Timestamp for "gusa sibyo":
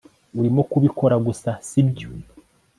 1.27-2.09